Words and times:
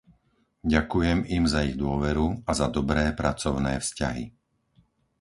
Ďakujem 0.73 1.19
im 1.35 1.43
za 1.53 1.59
ich 1.67 1.75
dôveru 1.83 2.27
a 2.49 2.51
za 2.59 2.67
dobré 2.77 3.03
pracovné 3.21 3.73
vzťahy. 3.85 4.25